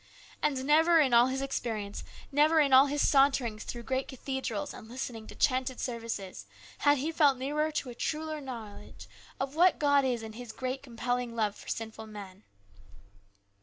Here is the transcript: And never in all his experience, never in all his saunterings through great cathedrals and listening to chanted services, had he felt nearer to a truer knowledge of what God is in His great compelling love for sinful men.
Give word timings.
And 0.41 0.65
never 0.65 0.99
in 0.99 1.13
all 1.13 1.27
his 1.27 1.43
experience, 1.43 2.03
never 2.31 2.59
in 2.59 2.73
all 2.73 2.87
his 2.87 3.07
saunterings 3.07 3.63
through 3.63 3.83
great 3.83 4.07
cathedrals 4.07 4.73
and 4.73 4.87
listening 4.89 5.27
to 5.27 5.35
chanted 5.35 5.79
services, 5.79 6.47
had 6.79 6.97
he 6.97 7.11
felt 7.11 7.37
nearer 7.37 7.69
to 7.73 7.89
a 7.91 7.93
truer 7.93 8.41
knowledge 8.41 9.07
of 9.39 9.53
what 9.53 9.77
God 9.77 10.03
is 10.03 10.23
in 10.23 10.33
His 10.33 10.53
great 10.53 10.81
compelling 10.81 11.35
love 11.35 11.55
for 11.55 11.67
sinful 11.67 12.07
men. 12.07 12.41